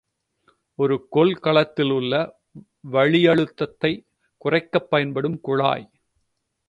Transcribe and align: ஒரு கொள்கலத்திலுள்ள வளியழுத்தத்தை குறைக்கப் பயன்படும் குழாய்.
ஒரு 0.75 1.07
கொள்கலத்திலுள்ள 1.11 2.13
வளியழுத்தத்தை 2.91 3.91
குறைக்கப் 4.37 4.89
பயன்படும் 4.89 5.39
குழாய். 5.41 5.89